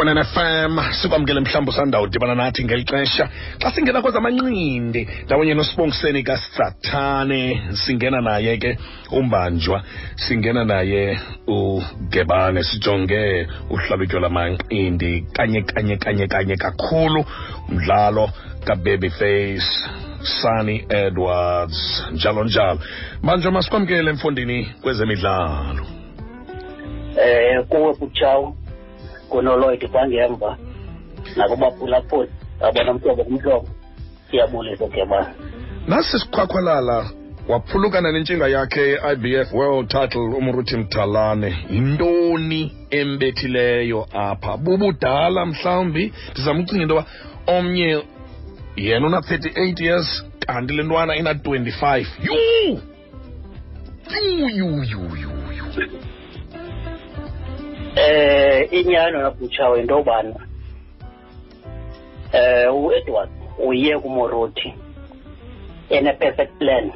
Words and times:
kwanene 0.00 0.24
fm 0.24 0.78
sikwamkele 1.02 1.40
mhlawumbi 1.40 1.70
usanda 1.70 2.00
udibana 2.00 2.34
nathi 2.34 2.64
ngeli 2.64 2.84
xesha. 2.84 3.28
Xa 3.58 3.70
singena 3.70 4.02
kwezamanqindi 4.02 5.08
ndawonye 5.24 5.54
nosibongiseni 5.54 6.22
kasathane 6.22 7.62
singena 7.72 8.20
naye 8.20 8.56
ke 8.56 8.78
umbanjwa 9.12 9.82
singena 10.16 10.64
naye 10.64 11.20
ugebane 11.46 12.62
sijonge 12.62 13.46
uhlalutyo 13.70 14.20
lamanqindi 14.20 15.26
kanye 15.32 15.62
kanye 15.62 15.96
kanye 15.96 16.26
kanye 16.26 16.56
kakhulu 16.56 17.24
umdlalo 17.68 18.30
kababyface 18.64 19.70
sunny 20.22 20.84
edwards 20.88 22.04
njalo 22.12 22.44
njalo. 22.44 22.78
Manje 23.22 23.50
masikwamkele 23.50 24.10
emfundini 24.10 24.64
kwezemidlalo. 24.82 25.86
Eh 27.16 27.64
kuwe 27.68 27.94
kutshawu 27.94 28.56
kunoloyd 29.30 29.82
kwangemva. 29.92 30.56
Nakubaphulaphuli 31.36 32.30
abona 32.60 32.92
mhlobo 32.92 33.24
kumhlobo 33.24 33.68
siyabulisa 34.30 34.86
gebana 34.88 35.34
nasi 35.88 36.18
sikhwakhwalala 36.18 37.10
waphulukana 37.48 38.12
nentshinga 38.12 38.48
yakhe 38.48 38.80
ye-ibf 38.80 39.52
world 39.52 39.88
title 39.88 40.34
umruti 40.38 40.76
mthalane. 40.76 41.50
Yintoni 41.70 42.72
embethileyo 42.90 44.06
apha? 44.12 44.56
Bubudala 44.56 45.46
mhlawumbi. 45.46 46.12
Ndizama 46.30 46.60
ucinga 46.60 46.82
into 46.82 46.94
yoba 46.94 47.06
omnye 47.46 48.02
yena 48.76 49.06
una-38 49.06 49.84
years 49.84 50.24
kanti 50.46 50.72
le 50.74 50.82
ntwana 50.82 51.16
ina-25 51.16 52.06
yuu 52.22 52.78
yu 54.20 54.48
yu 54.48 54.84
yu 54.84 55.00
yu 55.16 55.30
yu 55.56 55.90
eh 57.96 58.68
inyano 58.72 59.22
nabutshawo 59.22 59.76
into 59.76 59.94
yobana 59.94 60.34
eh 62.32 62.74
uedward 62.74 63.30
uye 63.58 63.98
kumoroti 63.98 64.74
ene-perfect 65.90 66.58
plan 66.58 66.92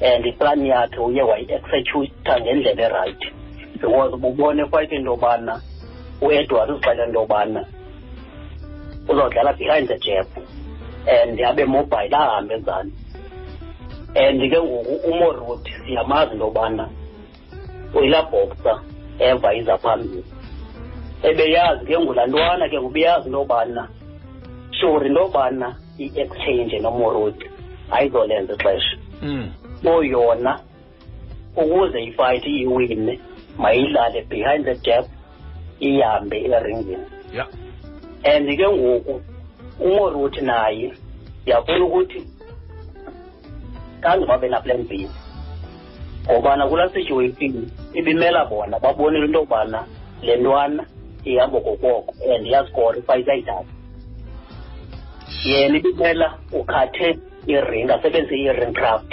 and 0.00 0.26
iplan 0.26 0.66
yakhe 0.66 0.98
uye 0.98 1.22
wayi-executa 1.22 2.40
ngendlela 2.40 2.82
erayithi 2.82 3.32
because 3.72 4.14
ububone 4.14 4.64
kwayithi 4.64 4.94
into 4.94 5.10
yobana 5.10 5.60
uedward 6.20 6.70
uzixelela 6.70 7.06
into 7.06 7.20
yobana 7.20 7.64
uzawudlala 9.08 9.52
behind 9.52 9.88
the 9.88 9.98
jab 9.98 10.26
and 11.06 11.40
abe 11.40 11.64
mobile 11.64 12.16
ahambe 12.16 12.54
ezani 12.54 12.92
and 14.14 14.50
ke 14.50 14.58
ngoku 14.62 15.10
umoroti 15.10 15.72
siyamazi 15.86 16.32
into 16.32 16.88
uyilaa 17.94 18.22
eva 19.18 19.54
iza 19.54 19.78
phambili. 19.78 20.24
Ebeyazi 21.22 21.86
ke 21.86 21.98
ngulaa 21.98 22.26
ntwana 22.26 22.68
ke 22.68 22.80
ngubeyazi 22.80 23.26
into 23.26 23.38
yobana 23.38 23.88
sure 24.70 25.06
into 25.06 25.20
yobana 25.20 25.76
i-exchange 25.98 26.78
nomoroti 26.78 27.50
ayizolenza 27.90 28.54
ixesha. 28.54 28.96
Mm. 29.22 29.50
so 29.82 30.04
yona 30.04 30.60
ukuze 31.56 32.04
ifayithi 32.04 32.48
iyiwine 32.48 33.20
mayidlale 33.58 34.22
behind 34.22 34.64
the 34.64 34.74
gap 34.74 35.06
ihambe 35.80 36.38
eringini. 36.38 37.06
Yeah 37.32 37.48
and 38.26 38.48
ke 38.48 38.68
ngoku 38.68 39.22
umoroti 39.80 40.40
naye 40.40 40.92
ndiyafuna 41.42 41.84
ukuthi 41.84 42.26
kange 44.00 44.26
babe 44.26 44.48
b 44.88 45.08
ngobana 46.30 46.66
kulaa 46.68 46.88
situation 46.88 47.70
ibimela 47.94 48.44
bona 48.44 48.78
babonile 48.78 49.26
into 49.26 49.38
yobana 49.38 49.84
le 50.22 50.36
ntwana 50.36 50.82
ihamba 51.24 51.60
kokoko 51.60 52.14
and 52.34 52.46
iyasikora 52.46 52.98
ifight 52.98 53.26
yena 55.44 55.78
ibimela 55.78 56.38
ukhathe 56.52 57.18
iring 57.46 57.90
asebenzise 57.90 58.36
i-ring 58.42 58.74
craft. 58.74 59.12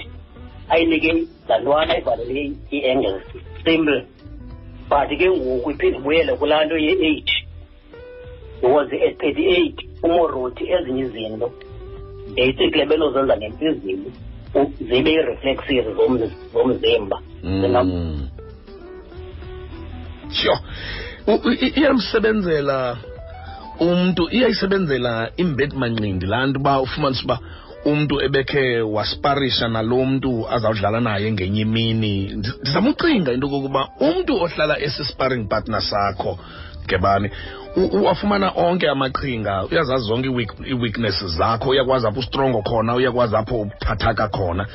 Ayinike 0.69 1.27
laa 1.47 1.59
ntwana 1.59 1.97
ivalele 1.97 2.51
i-angles 2.71 3.23
simple. 3.65 4.05
But 4.89 5.09
ke 5.09 5.29
ngoku 5.29 5.71
iphinde 5.71 5.97
ibuyele 5.97 6.33
kulaa 6.35 6.65
nto 6.65 6.77
ye-eight. 6.77 7.29
Because 8.61 8.91
at 8.93 9.19
thirty 9.19 9.45
eight 9.47 9.77
umoroti 10.03 10.63
ezinye 10.71 11.01
izinto. 11.05 11.51
Basically 12.35 12.85
benozenza 12.85 13.37
ngentliziyo 13.37 13.97
u- 13.97 14.11
zibe 14.87 15.09
ii-reflexes 15.11 15.85
zomz- 15.97 16.31
zomzimba 16.53 17.17
i- 21.65 21.73
iyamsebenzela 21.79 22.97
umntu 23.79 24.23
iyayisebenzela 24.35 25.13
imbeti 25.43 25.75
manqindi 25.81 26.25
laa 26.31 26.45
nto 26.47 26.59
uba 26.59 26.73
ufumanise 26.85 27.23
uba 27.25 27.37
umntu 27.85 28.15
ebekhe 28.25 28.81
wasparisha 28.95 29.67
nalo 29.67 30.05
mntu 30.05 30.31
azawudlala 30.55 30.99
naye 31.01 31.31
ngenye 31.31 31.61
imini 31.61 32.13
Ndi- 32.39 32.57
ndizama 32.61 32.89
ucinga 32.89 33.31
into 33.33 33.47
kokuba 33.49 33.81
umntu 34.07 34.31
ohlala 34.43 34.75
esi-sparring 34.85 35.45
partner 35.51 35.81
sakho 35.81 36.31
gebani. 36.87 37.29
Wafumana 38.03 38.51
onke 38.55 38.89
amaqhinga. 38.89 39.65
Uyazazi 39.71 40.07
zonke 40.07 40.27
ii-weak- 40.29 40.67
ii-weaknesses 40.67 41.37
zakho. 41.37 41.69
Uyakwazi 41.69 42.07
apho 42.07 42.19
ustrongo 42.19 42.61
khona 42.61 42.95
uyakwazi 42.95 43.35
apho 43.35 43.55
ubuthathaka 43.61 44.27
khona. 44.27 44.67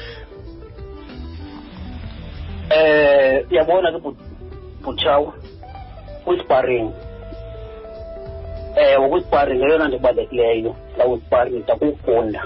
Eh 2.70 3.44
uyabona 3.50 3.92
ke 3.92 3.98
butshawa 4.84 5.32
kwisparing 6.24 6.92
eh 8.76 9.00
ukwisparing 9.00 9.62
eyona 9.62 9.88
nto 9.88 9.96
ibalulekileyo 9.96 10.74
xa 10.96 11.04
usparinga 11.06 11.74
kufunda 11.76 12.42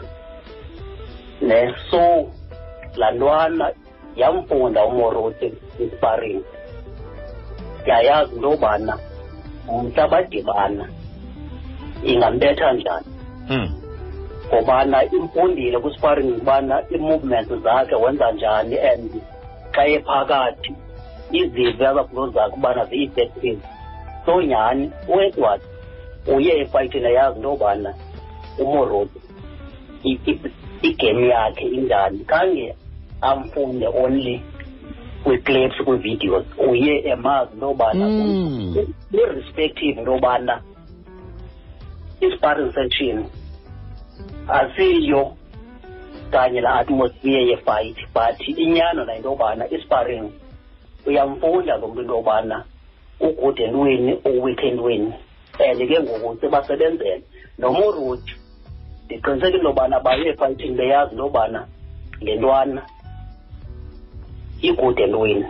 ne 1.42 1.74
so 1.90 2.30
laa 2.96 3.10
ntwana 3.10 3.72
yamfunda 4.16 4.84
umoroti 4.84 5.52
isparing 5.84 6.42
yayazi 7.86 8.34
into 8.36 8.50
yobana 8.50 8.98
mhla 9.68 10.08
badibana 10.08 10.88
ingambetha 12.04 12.72
njani? 12.72 13.06
Mm. 13.48 13.68
ngobana 14.48 15.04
imfundile 15.04 15.78
kwisparing 15.78 16.32
ubana 16.40 16.82
ii-movements 16.92 17.54
zakhe 17.62 17.94
wenza 17.94 18.32
njani 18.32 18.78
and 18.78 19.10
xa 19.72 19.86
ephakathi 19.86 20.74
izive 21.32 21.86
azafuno 21.86 22.28
zakhe 22.30 22.54
ubana 22.56 22.84
ziyi-effective 22.84 23.58
so 24.26 24.42
nyhani? 24.42 24.90
Uedward 25.08 25.60
uye 26.26 26.60
efayithini 26.60 27.06
eyazi 27.06 27.36
into 27.36 27.48
yobana 27.48 27.94
umoroti 28.58 29.20
igame 30.82 31.28
yakhe 31.28 31.66
injani 31.66 32.18
khange 32.24 32.74
amfunde 33.20 33.86
only 33.86 34.42
kwii-clips 35.24 35.76
kwii-videos 35.84 36.44
uye 36.70 36.98
emazi 37.08 37.52
into 37.54 37.66
yobana 37.66 38.06
Mm. 38.08 38.76
irrespective 39.12 39.98
into 39.98 40.12
yobana 40.12 40.62
i-sparring 42.20 42.72
section 42.72 43.24
asiyo 44.48 45.36
kanye 46.30 46.60
la 46.60 46.74
atmosphere 46.74 47.46
yefight 47.46 47.96
but 48.14 48.48
inyano 48.58 49.04
na 49.04 49.16
into 49.16 49.28
yobana 49.28 49.70
isparing 49.70 50.30
uyamfunda 51.06 51.76
lo 51.76 51.88
mntu 51.88 52.00
into 52.00 52.14
yobana 52.14 52.64
ugood 53.20 53.60
entweni 53.60 54.14
uweak 54.24 54.64
entweni 54.64 55.14
and 55.70 55.88
ke 55.88 56.00
ngoku 56.00 56.40
sebasebenzela 56.40 57.20
nomoroti 57.58 58.34
ndiqiniseke 59.04 59.56
into 59.56 59.68
yobana 59.68 60.00
baye 60.00 60.28
efayithini 60.28 60.74
beyazi 60.74 61.10
into 61.12 61.22
yobana 61.24 61.66
le 62.20 62.36
ntwana 62.36 62.82
entweni 64.62 65.44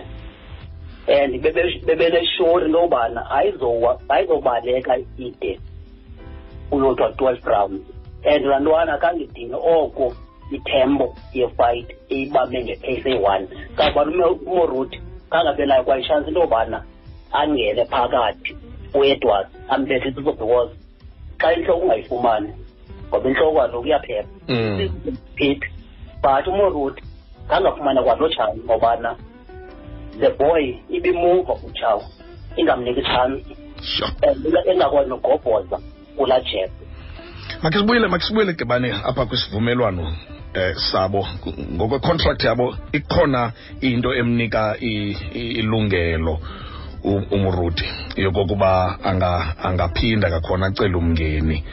and 1.09 1.43
bebe- 1.43 1.83
bebeneshori 1.87 2.67
into 2.67 2.79
yobana 2.81 3.31
ayizowa- 3.31 3.99
ayizobaleka 4.09 4.99
ide 5.19 5.61
uyodwa 6.71 7.13
twelve 7.13 7.45
rounds. 7.45 7.87
And 8.25 8.45
laa 8.45 8.61
ntwana 8.61 8.99
kangidingi 8.99 9.55
oko 9.55 10.15
itempo 10.51 11.17
yefight 11.33 11.87
eyibambe 12.09 12.65
ngepace 12.65 13.09
eyi-one 13.11 13.49
kabana 13.77 14.29
umoruti 14.31 15.01
kangabe 15.31 15.67
nayo 15.67 15.85
kwayitshansi 15.85 16.29
into 16.29 16.41
yobana 16.41 16.85
angene 17.33 17.85
phakathi 17.85 18.57
uedward 18.95 19.47
ambethe 19.69 20.09
isiso 20.09 20.33
because 20.33 20.71
xa 21.39 21.53
intloko 21.55 21.81
ungayifumani 21.81 22.49
ngoba 23.09 23.29
intloko 23.29 23.57
kaloku 23.61 23.87
iyaphepha 23.87 24.29
Mm. 24.49 24.91
pit 25.35 25.61
but 26.23 26.47
umoruti 26.47 27.03
kangafumana 27.53 28.03
kwanotshani 28.03 28.61
ngobana 28.65 29.17
the 30.21 30.31
boy 30.31 30.75
ibimuva 30.91 31.53
utshawo 31.55 32.05
ingamniki 32.57 33.03
sure. 33.83 34.11
And 34.23 34.47
engakwazi 34.67 35.09
nogobhoza 35.11 35.79
kulaa 36.17 36.41
jeb 36.41 36.71
makhe 37.63 37.79
sibuyele 37.79 38.09
makhe 38.09 38.25
sibuyele 38.27 38.53
gebane 38.53 38.93
apha 39.05 39.27
kwisivumelwano 39.27 40.13
eh 40.55 40.75
sabo. 40.93 41.27
Ngokwe 41.75 41.99
contract 41.99 42.45
yabo 42.45 42.77
ikhona 42.93 43.53
into 43.81 44.15
emnika 44.15 44.77
ilungelo 44.81 46.39
u- 47.05 47.23
umrudi 47.31 47.85
yokokuba 48.17 48.99
anga 49.05 49.55
angaphinda 49.63 50.31
kakhona 50.31 50.67
acele 50.67 50.95
umngeni. 50.97 51.65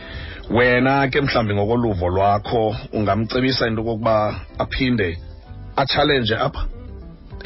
Wena 0.49 1.07
ke 1.07 1.21
mhlawumbi 1.21 1.53
ngokoluvo 1.55 2.07
lwakho 2.09 2.75
ungamcebisa 2.93 3.67
into 3.67 3.81
okokuba 3.81 4.35
aphinde 4.57 5.17
atshalenje 5.81 6.35
apha 6.45 6.61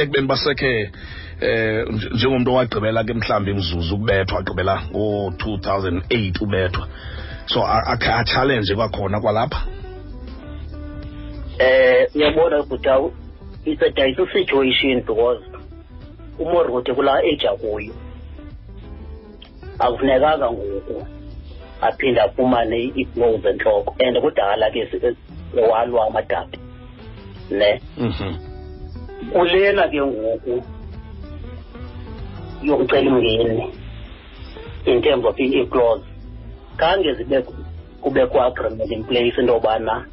ekubeni 0.02 0.28
basekhe 0.28 0.72
eh 1.42 1.86
nj- 1.94 2.12
njengomntu 2.16 2.50
owagqibela 2.52 3.04
ke 3.08 3.14
mhlawumbi 3.14 3.52
imzuzu 3.52 3.96
ukubethwa 3.96 4.38
agqibela 4.40 4.76
ngo-2008 4.92 6.44
ubethwa. 6.46 6.86
So 7.52 7.60
akhe 7.94 8.10
atshalenje 8.22 8.76
kwakhona 8.76 9.18
kwalapha? 9.22 9.62
Eh 11.60 12.08
uyabona 12.16 12.64
bhuta 12.64 12.94
it's 13.66 13.82
a 13.82 13.90
dicey 13.90 14.26
situation 14.34 15.00
because 15.02 15.44
umorote 16.40 16.94
kulaa 16.94 17.20
age 17.20 17.48
akuyo 17.48 17.94
akufunekanga 19.80 20.52
ngoku 20.52 21.08
aphinde 21.82 22.22
afumane 22.22 22.78
ii-blows 22.98 23.46
entloko 23.46 23.96
and 24.00 24.18
kudala 24.22 24.72
ke 24.72 24.88
ewalwa 25.58 26.08
amadabi 26.08 26.58
ne? 27.54 27.82
Mhm. 27.98 28.36
Kulena 29.34 29.88
ke 29.88 30.02
ngoku 30.02 30.64
yokucela 32.64 33.12
umngeni 33.12 33.66
in 34.86 35.02
terms 35.02 35.26
of 35.26 35.40
i-clause. 35.40 36.04
Khange 36.78 37.14
zibe 37.14 37.46
kubekho 38.02 38.42
agreement 38.42 38.92
in 38.92 39.04
place 39.04 39.38
into 39.38 39.54
yobana 39.54 40.06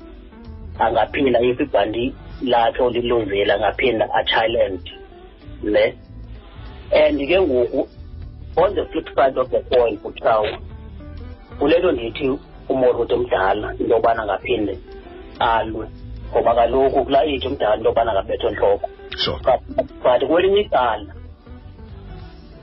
angaphinda 0.79 1.41
if 1.43 1.59
ibhandi 1.59 2.15
lakhe 2.43 2.83
oliluzela 2.83 3.55
angaphinda 3.55 4.07
achallenge 4.15 4.93
ne? 5.63 5.95
And 6.93 7.19
ke 7.19 7.39
ngoku 7.41 7.89
on 8.57 8.75
the 8.75 8.85
flip 8.93 9.09
side 9.15 9.39
of 9.39 9.51
the 9.51 9.61
coin 9.71 9.97
kuthiwa 9.99 10.59
kule 11.59 11.79
nto 11.79 11.93
ndithi 11.93 12.39
umoroto 12.69 13.15
omdala 13.15 13.73
into 13.73 13.95
yobana 13.95 14.23
angaphinde 14.23 14.79
alwe. 15.41 15.87
Ngoba 16.31 16.55
kaloku 16.55 17.05
kulaa 17.05 17.23
age 17.23 17.47
omdala 17.49 17.75
into 17.77 17.89
yobana 17.89 18.11
angabethwa 18.11 18.51
entloko 18.51 18.89
sure. 19.17 19.39
But 20.03 20.23
kwelinye 20.29 20.61
icala 20.61 21.15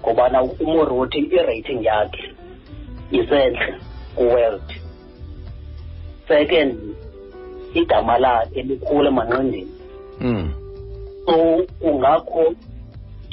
ngobana 0.02 0.44
umorothi 0.44 1.20
i-rating 1.20 1.84
yakhe 1.84 2.34
isentle 3.12 3.76
kuworld. 4.16 4.68
Second 6.28 6.96
igama 7.74 8.18
lakhe 8.18 8.62
likhulu 8.64 9.08
emanqindini 9.08 9.72
mm 10.20 10.48
so 11.28 11.66
kungakho 11.80 12.56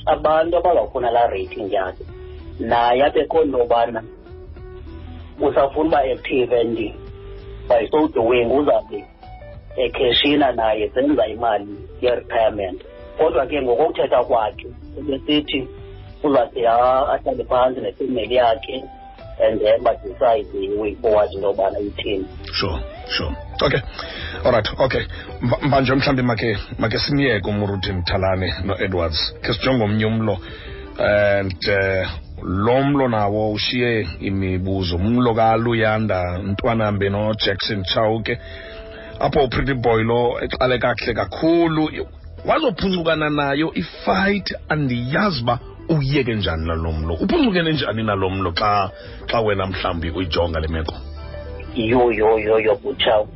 abantu 0.07 0.57
abazawufuna 0.57 1.11
laa 1.11 1.27
rating 1.27 1.73
yakhe 1.73 2.05
naye 2.59 3.05
abekho 3.05 3.45
ntobana 3.45 4.03
usafuna 5.41 5.89
uba 5.89 6.01
active 6.13 6.53
and 6.61 6.79
by 7.69 7.89
so 7.91 8.09
doing 8.09 8.51
uzawube 8.51 9.05
ekheshina 9.77 10.53
naye 10.53 10.91
senza 10.95 11.27
imali 11.27 11.77
ye-retirement. 12.01 12.83
Kodwa 13.19 13.47
ke 13.47 13.63
ngokokuthetha 13.63 14.25
kwakhe 14.25 14.69
ebesithi 14.99 15.69
uzawuthi 16.23 16.67
ahlale 16.67 17.45
phantsi 17.45 17.81
nefemeli 17.81 18.35
yakhe 18.35 18.83
and 19.41 19.61
then 19.61 19.83
badecide 19.83 20.47
i-way 20.55 20.95
forward 21.03 21.31
into 21.33 21.47
yobana 21.47 21.79
ithini. 21.79 22.27
Sure 22.53 22.79
sure. 23.09 23.37
Okay. 23.63 23.81
Alright 24.45 24.69
okay. 24.79 25.07
Mvanje 25.63 25.95
mhlawumbi 25.95 26.23
make 26.23 26.57
make 26.79 26.99
simyeke 26.99 27.49
umruti 27.49 27.93
mthalane 27.93 28.55
no-edwards 28.65 29.35
khe 29.43 29.53
sijonge 29.53 29.85
omnye 29.85 30.07
umlo 30.07 30.39
and 30.99 31.69
uh, 31.69 32.09
lo 32.43 32.83
mlo 32.83 33.09
nawo 33.09 33.53
ushiye 33.53 34.09
imibuzo. 34.21 34.97
Umlo 34.97 35.35
kaluyanda 35.35 36.39
ntwanambe 36.39 37.09
nojackson 37.09 37.85
chauke. 37.85 38.39
Apho 39.21 39.45
upretty 39.45 39.75
boy 39.75 40.03
lo 40.03 40.41
eqale 40.41 40.79
kakuhle 40.79 41.15
kakhulu. 41.15 42.07
Wazophuncukana 42.45 43.31
nayo 43.31 43.73
ifight 43.75 44.55
andiyazi 44.69 45.43
uba 45.43 45.59
uyeke 45.89 46.35
njani 46.35 46.67
nalo 46.67 46.93
mlo. 46.93 47.15
Uphuncukene 47.15 47.73
njani 47.73 48.03
nalo 48.03 48.31
mlo 48.31 48.53
xa 48.53 48.91
xa 49.27 49.41
wena 49.41 49.67
mhlawumbi 49.67 50.11
uyijonga 50.11 50.61
le 50.61 50.69
meko? 50.69 50.95
Yo 51.75 52.13
yo 52.13 52.39
yo 52.39 52.59
yo 52.59 52.75
butsha 52.77 53.27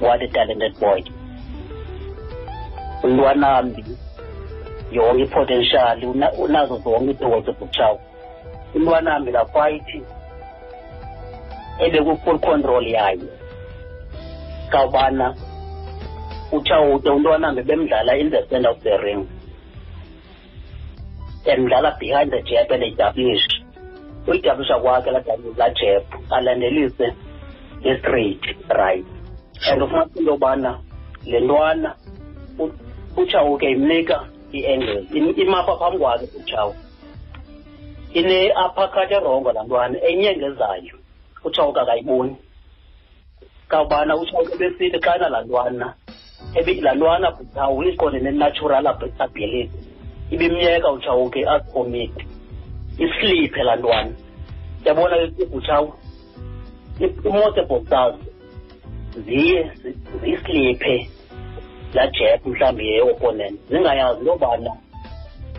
what 0.00 0.22
a 0.22 0.28
talented 0.28 0.78
boy. 0.80 1.02
Ulwanambi. 3.02 3.84
Yonke 4.92 5.22
i-potential 5.22 6.04
unazo 6.38 6.78
zonke 6.78 7.10
iidozi 7.10 7.52
butchaw 7.58 7.98
ulwanambi 8.74 9.32
la 9.32 9.44
fight 9.46 10.02
ebeku-full 11.78 12.38
control 12.38 12.86
yayo 12.86 13.28
kawubana 14.70 15.34
utshawute 16.52 17.10
ulwanambi 17.10 17.62
bemdlala 17.62 18.16
in 18.18 18.30
the 18.30 18.42
center 18.50 18.70
of 18.70 18.80
the 18.82 18.96
ring. 18.98 19.26
Emdlala 21.44 21.98
behind 21.98 22.30
the 22.32 22.42
jab 22.42 22.70
and 22.72 22.82
eyitablisha 22.82 23.62
uyidablisha 24.26 24.78
kwakhe 24.78 25.10
laa 25.10 25.70
jab 25.70 26.02
alandelise 26.30 27.12
i-straight 27.84 28.42
right. 28.68 29.06
And 29.70 29.82
ufuna 29.82 30.02
into 30.16 30.22
yobana 30.30 30.80
le 31.26 31.40
ntwana 31.40 31.94
u- 32.58 32.72
utshawuke 33.16 33.70
imnika 33.70 34.26
i-angles 34.52 35.06
Im- 35.14 35.34
imapha 35.40 35.76
phambi 35.76 35.98
kwakhe 35.98 36.28
utshawu 36.38 36.74
ine-uppercut 38.14 39.10
erongo 39.12 39.52
laa 39.52 39.62
ntwana 39.64 39.98
enyengezayo 40.04 40.94
utshawuke 41.44 41.80
akayiboni 41.80 42.36
kawubana 43.68 44.16
utshawuke 44.16 44.56
besithi 44.60 44.98
xana 44.98 45.28
laa 45.28 45.42
ntwana 45.44 45.94
laa 46.80 46.94
ntwana 46.94 47.30
buthawu 47.30 47.82
ikhona 47.84 48.18
ne-natural 48.18 48.86
ab- 48.86 49.12
ability 49.18 49.70
ibimyeka 50.30 50.90
utshawuke 50.92 51.48
azikomiti 51.48 52.26
isliphe 52.98 53.62
laa 53.62 53.76
ntwana 53.76 54.12
yabona 54.84 55.16
ke 55.18 55.42
ibuthawu 55.42 55.92
i-most 57.00 57.58
boxers 57.68 58.14
ziye 59.26 59.70
zi- 59.82 59.96
ziyisliphe 60.20 61.10
laa 61.94 62.06
jab 62.06 62.40
mhlawumbi 62.46 62.84
ye-opponent 62.88 63.60
zingayazi 63.70 64.20
into 64.20 64.26
yobana 64.26 64.72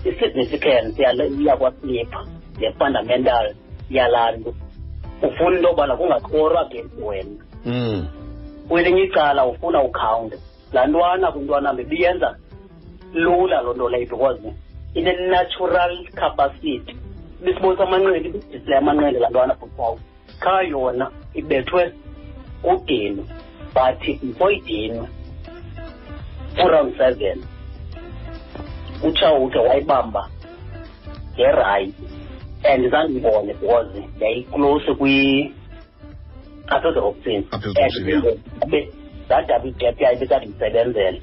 i-significance 0.06 1.02
yakwaslipha 1.48 2.20
ne-fundamental 2.60 3.56
yalaa 3.90 4.32
nto 4.32 4.54
ufuna 5.28 5.56
into 5.56 5.68
yobana 5.70 5.96
kungaskorwa 5.98 6.62
against 6.62 6.98
wena. 7.02 7.44
Mm. 7.66 8.08
kwelinye 8.68 9.04
icala 9.04 9.46
ufuna 9.46 9.82
ukhawunta 9.84 10.38
laa 10.74 10.88
ntwana 10.88 11.32
kwintwana 11.32 11.74
bebiyenza 11.74 12.38
lula 13.14 13.62
loo 13.62 13.74
nto 13.74 13.90
leyo 13.90 14.06
because 14.10 14.40
ine-natural 14.94 16.08
capacity. 16.16 16.96
Bisibonisa 17.44 17.84
amanqindi 17.84 18.30
ibidisplay 18.30 18.78
amanqindi 18.78 19.20
laa 19.20 19.30
ntwana 19.30 19.56
futhawu 19.56 20.00
qha 20.40 20.62
yona 20.62 21.12
ibethwe 21.34 21.94
udino 22.64 23.24
but 23.74 24.00
before 24.22 24.54
idinwe 24.56 25.08
uround 26.66 26.98
seven 26.98 27.44
utshawuke 29.04 29.60
wayibamba 29.60 30.30
ngerayi 31.36 31.94
and 32.64 32.92
zandibone 32.92 33.54
because 33.54 34.04
yayiclose 34.20 34.94
asezokuthini 36.68 37.44
zadaba 39.30 39.66
idepha 39.68 40.14
ibikandisebenzela 40.14 41.20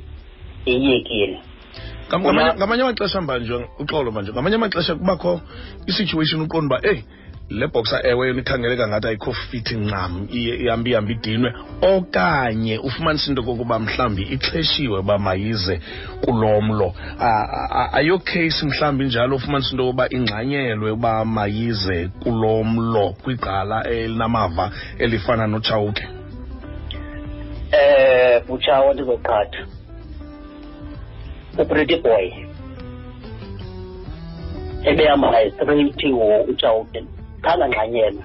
iyekile 0.67 1.39
ngamanye 2.57 2.83
amaxesha 2.83 3.21
mbanje 3.21 3.55
uxolo 3.79 4.11
manje 4.13 4.33
ngamanye 4.33 4.57
amaxesha 4.57 4.95
kubakho 4.95 5.41
isituation 5.87 6.41
uqonda 6.43 6.77
uba 6.77 6.89
eyi 6.91 7.05
le 7.51 7.67
boxer 7.67 8.01
ewe 8.05 8.29
yona 8.29 8.41
ikhangeleka 8.41 8.89
ngathi 8.89 9.07
ayikho 9.09 9.33
fithi 9.33 9.75
ncam 9.75 10.29
ihambe 10.31 10.91
ihambe 10.91 11.13
idinwe. 11.13 11.53
Okanye 11.83 12.79
ufumanisa 12.79 13.31
into 13.31 13.43
kokuba 13.43 13.79
mhlawumbi 13.79 14.23
ixheshiwe 14.23 14.99
uba 14.99 15.19
mayize 15.19 15.81
kulomlo. 16.25 16.95
Ayo 17.93 18.19
case 18.19 18.67
mhlawumbi 18.67 19.05
njalo 19.05 19.37
ufumanisa 19.37 19.71
into 19.71 19.85
yokuba 19.85 20.09
ingxanyelwe 20.11 20.91
uba 20.91 21.25
mayize 21.25 22.09
kulomlo 22.23 23.15
kwigqala 23.23 23.87
elinamava 23.89 24.71
elifana 24.99 25.47
notshawuke 25.47 26.09
eh 27.73 28.43
butshawo 28.47 28.93
ndizoqhatha. 28.93 29.67
Upretty 31.59 31.97
boy. 31.97 32.33
Ebehamba 34.85 35.29
straight 35.57 36.05
utshawuke 36.49 37.05
khanganxanyelwa 37.45 38.25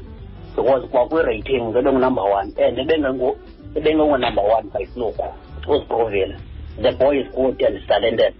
because 0.55 0.83
kwakwi-ratings 0.91 1.75
ebengunumber 1.75 2.23
one 2.23 2.53
and 2.63 2.77
ebengengo- 2.77 3.37
ebengengo-number 3.75 4.43
one 4.43 4.69
by 4.73 4.85
sloku 4.85 5.23
uziprovile 5.67 6.35
the 6.81 6.91
boy 6.91 7.19
is 7.19 7.27
good 7.35 7.61
and 7.61 7.75
is 7.77 7.87
talented. 7.87 8.33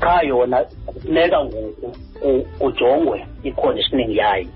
Qha 0.00 0.22
yona 0.22 0.64
kufuneka 0.86 1.44
ngoku 1.44 1.92
ku- 2.20 2.46
kujongwe 2.58 3.26
i-conditioning 3.44 4.16
yayo. 4.16 4.48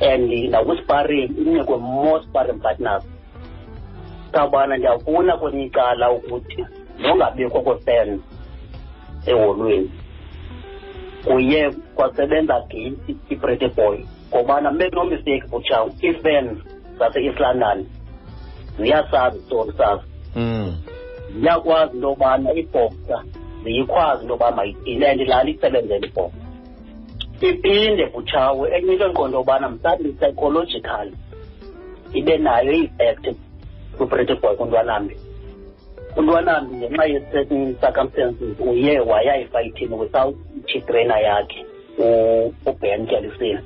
And 0.00 0.30
nakwisparing 0.50 1.28
inikwe 1.38 1.76
more 1.78 2.22
sparring 2.22 2.58
partners. 2.60 3.04
Kabana 4.32 4.76
ndiyafuna 4.76 5.36
kwenye 5.36 5.64
icala 5.64 6.10
ukuthi 6.10 6.64
nongabikho 6.98 7.60
kwefans 7.60 8.20
eholweni 9.26 9.90
kuye 11.24 11.70
kwasebenza 11.94 12.60
geyinst 12.68 13.08
ibrete 13.30 13.68
boy 13.68 13.98
ngobana 14.28 14.70
make 14.70 14.94
no 14.96 15.04
mistake 15.04 15.42
butshaw 15.50 15.88
ii-fans 16.04 16.58
zase-east 16.98 17.40
london. 17.40 17.86
Ziyasazi 18.78 19.40
sori 19.48 19.72
sazi. 19.78 20.02
Mm. 20.36 20.76
ziyakwazi 21.40 21.94
into 21.96 22.08
yobana 22.08 22.52
ibhoxa 22.52 23.24
ziyikhwazi 23.64 24.22
into 24.22 24.32
yoba 24.34 24.50
mayithini 24.52 25.04
and 25.06 25.20
lali 25.28 25.52
isebenzela 25.52 26.06
ibhoxa. 26.06 26.36
Iphinde 27.40 28.06
butshawe 28.06 28.70
enye 28.76 28.92
into 28.92 29.04
endiqonda 29.04 29.38
yobana 29.38 29.68
mhlawumbi 29.68 30.12
psychological 30.12 31.10
ibe 32.12 32.38
nayo 32.38 32.72
i-effect 32.72 33.36
kwibrete 33.96 34.34
boy 34.34 34.56
kuntwanambi. 34.56 35.16
Untwanambi 36.16 36.76
ngenxa 36.76 37.04
ye-certain 37.04 37.74
circumstances 37.80 38.60
uye 38.60 39.00
waya 39.00 39.36
efayithini 39.36 39.94
without 39.94 40.36
ichitrainer 40.58 41.22
yakhe 41.22 41.66
u- 41.98 42.52
tyalisile 43.06 43.60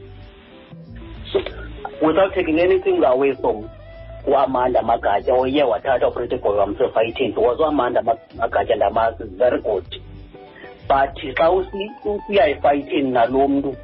without 2.03 2.35
taking 2.35 2.61
anything 2.61 3.05
away 3.05 3.33
from 3.35 3.69
uamanda 4.27 4.83
magatya 4.83 5.35
oye 5.35 5.63
wathatha 5.63 6.09
ubrete 6.09 6.37
boy 6.37 6.57
wamse 6.59 6.85
because 7.35 7.63
uamanda 7.63 8.03
magatya 8.37 8.77
ndamazi 8.77 9.25
very 9.25 9.61
good. 9.61 9.85
But 10.89 11.17
xa 11.37 11.51
usi- 11.51 11.91
usiya 12.05 12.49
efayithini 12.49 13.11
nalo 13.11 13.49
mntu? 13.49 13.77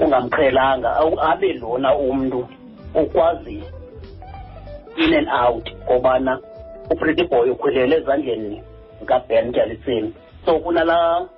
Ungamqhelanga 0.00 0.96
abe 1.22 1.52
lona 1.52 1.94
umntu 1.94 2.48
ukwazi 2.94 3.62
in 4.96 5.14
and 5.14 5.28
out 5.28 5.70
ngobana 5.84 6.38
uprety 6.90 7.24
boy 7.24 7.50
ukhwelele 7.50 7.96
ezandleni 7.96 8.62
zikaben 9.00 9.52
jalisini 9.52 10.12
so 10.44 10.58
kunala 10.58 11.28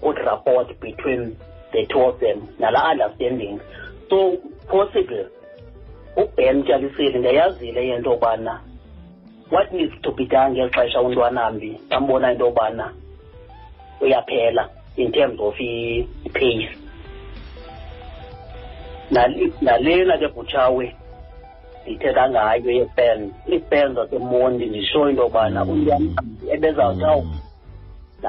good 0.00 0.18
rapport 0.18 0.80
between 0.80 1.36
the 1.72 1.86
two 1.86 2.00
of 2.00 2.20
them 2.20 2.48
nala 2.58 2.90
understanding. 2.92 3.60
So 4.10 4.36
possible 4.68 5.26
uben 6.16 6.62
jalisile 6.62 7.18
ndiyayazile 7.18 7.88
yento 7.88 8.10
yobana 8.10 8.60
what 9.50 9.72
needs 9.72 10.02
to 10.02 10.12
be 10.12 10.24
done 10.26 10.50
ngeli 10.50 10.70
xesha 10.70 11.00
untwanambi 11.00 11.80
bambona 11.90 12.32
into 12.32 12.44
yobana 12.44 12.92
uyaphela 14.00 14.68
in 14.96 15.12
terms 15.12 15.40
of 15.40 15.60
i-pace 15.60 16.70
nalena 19.60 20.18
ke 20.18 20.28
butshawe 20.28 20.96
ndithetha 21.86 22.30
ngayo 22.30 22.70
yefan 22.70 23.30
iifan 23.52 23.94
zasemondi 23.94 24.66
ndisho 24.66 25.10
into 25.10 25.22
yobana 25.22 25.64
Mm. 25.64 25.70
untwanambi 25.70 26.50
ebezawuthawuka 26.52 27.28
Mm. 27.28 27.40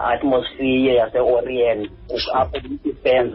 atmosphere 0.04 0.96
yase-orient 0.96 1.90
apho 2.34 2.58
ii-fans 2.86 3.34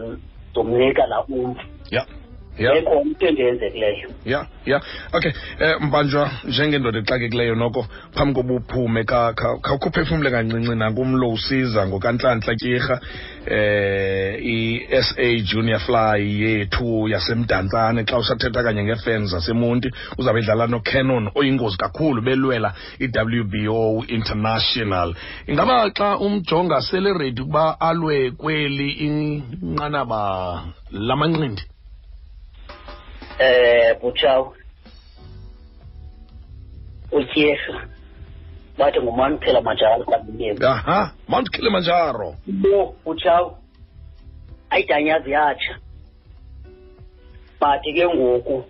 zomnika 0.53 1.05
la 1.07 1.23
umfu 1.23 1.61
Yeah. 1.91 2.05
Yeah. 2.07 2.20
Ekhona 2.57 3.01
into 3.01 3.27
endiyenzekileyo 3.27 4.09
ya 4.25 4.47
ya. 4.65 4.81
Okay 5.13 5.31
eh 5.59 5.81
mbanjwa 5.81 6.31
njengendoda 6.43 6.99
exakekileyo 6.99 7.55
noko 7.55 7.87
phambi 8.13 8.33
koba 8.33 8.53
uphume 8.53 9.03
kha- 9.03 9.33
kha- 9.33 9.59
khawukhuphefumle 9.61 10.29
kancinci 10.31 10.75
nakumlo 10.75 11.29
usiza 11.29 11.87
ngokantlantla 11.87 12.55
tyirha 12.55 12.99
eh 13.45 14.37
i-SA 14.45 15.39
Junior 15.43 15.79
Fly 15.79 16.41
yethu 16.41 17.07
yasemdantsane. 17.09 18.03
Xa 18.05 18.17
usathetha 18.17 18.63
kanye 18.63 18.83
ngefans 18.83 19.31
zasemonti 19.31 19.89
uzawube 20.17 20.39
edlala 20.39 20.67
noCanon 20.67 21.31
oyingozi 21.35 21.77
kakhulu 21.77 22.21
belwela 22.21 22.73
i-WBO 22.99 24.03
International. 24.07 25.15
Ingaba 25.47 25.89
xa 25.89 26.17
umjonga 26.17 26.81
sele 26.81 27.13
ready 27.13 27.41
ukuba 27.41 27.79
alwe 27.81 28.31
kweli 28.31 28.89
inqanaba 28.91 30.63
lamanqindi 30.91 31.61
eh 33.41 33.97
butshaw 34.01 34.53
utyesha 37.11 37.87
bathi 38.77 38.99
ngumane 39.01 39.37
kuphela 39.37 39.61
majalo 39.61 40.03
kabileni 40.05 40.65
aha 40.65 41.11
mount 41.27 41.49
kilimanjaro. 41.49 42.35
Bo 42.47 42.95
butshaw 43.05 43.57
ayidanyazi 44.69 45.31
yatsha. 45.31 45.73
But 47.59 47.83
ke 47.83 48.05
ngoku 48.07 48.63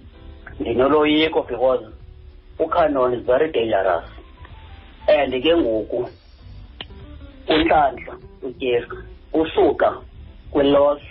ndinoloyiko 0.60 1.48
because 1.48 1.86
ucanon 2.60 3.14
is 3.14 3.26
very 3.26 3.52
dangerous. 3.52 4.06
And 5.08 5.34
ke 5.34 5.56
ngoku 5.56 6.10
unhlanhla 7.48 8.18
utyesha 8.44 8.98
usuka 9.34 10.02
kwi-loss 10.52 11.02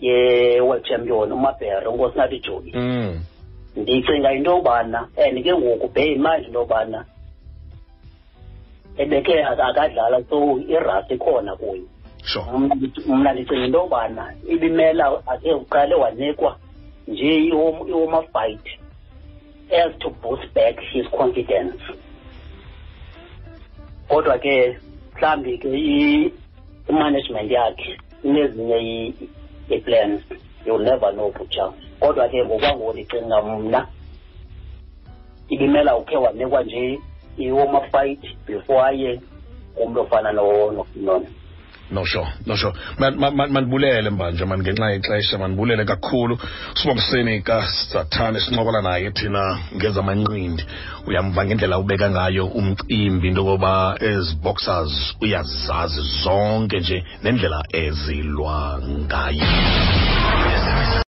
ye-world 0.00 0.84
champion 0.84 1.32
umabhere 1.32 1.86
unkosinathi 1.86 2.38
joyi 2.40 2.72
mm. 2.74 3.20
ndicinga 3.76 4.32
into 4.32 4.50
yobana 4.50 5.08
and 5.16 5.42
ke 5.44 5.52
ngoku 5.54 5.98
in 6.00 6.22
mind 6.22 6.46
into 6.46 6.58
yobana 6.58 7.04
ebekhe 8.98 9.44
ak- 9.44 9.60
akadlala 9.60 10.22
so 10.30 10.58
irasi 10.68 11.14
ikhona 11.14 11.56
kuyo 11.56 11.82
sure. 12.24 12.44
Mna 12.58 12.74
ndic- 12.74 13.06
mna 13.06 13.32
ndicinga 13.32 13.64
into 13.64 13.78
yobana 13.78 14.34
ibimela 14.48 15.22
ake 15.26 15.52
uqale 15.52 15.94
wanikwa 15.94 16.58
nje 17.08 17.34
i-home 17.36 18.26
fight 18.32 18.66
as 19.72 19.98
to 19.98 20.10
boost 20.22 20.54
back 20.54 20.80
his 20.80 21.06
confidence. 21.10 21.82
Kodwa 24.08 24.38
ke 24.38 24.78
mhlawumbi 25.16 25.58
ke 25.58 25.68
i-management 26.88 27.50
yakhe 27.50 27.98
inezinye 28.24 29.12
ii-plans 29.70 30.22
you'll 30.66 30.84
never 30.84 31.12
know 31.12 31.30
butsha 31.32 31.72
kodwa 32.00 32.28
ke 32.28 32.44
ngokwangoku 32.44 32.92
ndicinga 32.92 33.42
mna 33.42 33.86
ibimela 35.48 35.96
ukhe 35.96 36.16
wanikwa 36.16 36.62
nje 36.62 37.00
i-home 37.38 37.80
fight 37.92 38.36
before 38.46 38.80
aye 38.82 39.20
kumntu 39.74 40.00
ofana 40.00 40.32
no- 40.32 40.70
nofinona 40.72 41.26
no 41.90 42.04
sure 42.04 42.26
no 42.46 42.56
sure. 42.56 42.72
Man- 42.98 43.18
man- 43.18 43.36
man- 43.36 43.50
mandibulele 43.52 44.10
mbanje 44.10 44.44
mani 44.44 44.62
ngenxa 44.62 44.90
yexesha 44.90 45.38
mandibulele 45.38 45.84
kakhulu. 45.84 46.38
Sibongiseni 46.74 47.42
kasathane 47.42 48.40
sincokola 48.40 48.82
naye 48.82 49.10
thina 49.10 49.58
ngezamanqindi 49.76 50.64
uyamva 51.06 51.44
ngendlela 51.44 51.78
ubeka 51.78 52.10
ngayo 52.10 52.46
umcimbi 52.46 53.28
into 53.28 53.40
yokoba 53.40 53.96
ezi 54.00 54.34
boxers 54.42 55.14
uyazazi 55.22 56.00
zonke 56.22 56.80
nje 56.80 57.04
nendlela 57.22 57.62
ezilwa 57.72 58.80
ngayo. 58.82 59.95